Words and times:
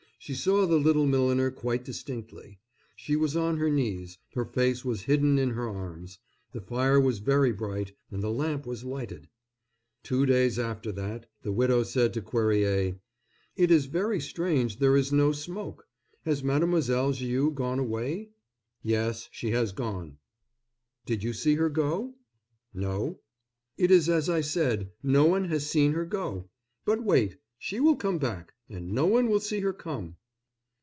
She 0.23 0.35
saw 0.35 0.67
the 0.67 0.77
little 0.77 1.07
milliner 1.07 1.49
quite 1.49 1.83
distinctly. 1.83 2.59
She 2.95 3.15
was 3.15 3.35
on 3.35 3.57
her 3.57 3.71
knees, 3.71 4.19
her 4.35 4.45
face 4.45 4.85
was 4.85 5.01
hidden 5.01 5.39
in 5.39 5.49
her 5.49 5.67
arms. 5.67 6.19
The 6.53 6.61
fire 6.61 6.99
was 6.99 7.17
very 7.17 7.51
bright, 7.51 7.93
and 8.11 8.21
the 8.21 8.29
lamp 8.29 8.67
was 8.67 8.83
lighted. 8.83 9.29
Two 10.03 10.27
days 10.27 10.59
after 10.59 10.91
that 10.91 11.27
the 11.41 11.51
widow 11.51 11.81
said 11.81 12.13
to 12.13 12.21
Cuerrier: 12.21 12.99
"It 13.55 13.71
is 13.71 13.87
very 13.87 14.19
strange 14.19 14.77
there 14.77 14.95
is 14.95 15.11
no 15.11 15.31
smoke. 15.31 15.87
Has 16.23 16.43
Mademoiselle 16.43 17.13
Viau 17.13 17.49
gone 17.51 17.79
away?" 17.79 18.29
"Yes, 18.83 19.27
she 19.31 19.49
has 19.49 19.71
gone." 19.71 20.19
"Did 21.07 21.23
you 21.23 21.33
see 21.33 21.55
her 21.55 21.67
go?" 21.67 22.13
"No." 22.75 23.21
"It 23.75 23.89
is 23.89 24.07
as 24.07 24.29
I 24.29 24.41
said—no 24.41 25.25
one 25.25 25.45
has 25.45 25.67
seen 25.67 25.93
her 25.93 26.05
go. 26.05 26.47
But 26.85 27.03
wait, 27.03 27.37
she 27.57 27.79
will 27.79 27.95
come 27.95 28.17
back; 28.19 28.53
and 28.71 28.89
no 28.91 29.05
one 29.05 29.29
will 29.29 29.39
see 29.41 29.59
her 29.59 29.73
come." 29.73 30.15